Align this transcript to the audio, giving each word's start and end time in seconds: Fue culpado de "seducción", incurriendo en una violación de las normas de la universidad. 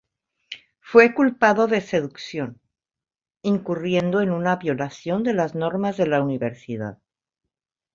Fue 0.79 1.13
culpado 1.13 1.67
de 1.67 1.79
"seducción", 1.79 2.59
incurriendo 3.43 4.21
en 4.21 4.31
una 4.31 4.55
violación 4.55 5.21
de 5.21 5.33
las 5.35 5.53
normas 5.53 5.95
de 5.95 6.07
la 6.07 6.23
universidad. 6.23 6.97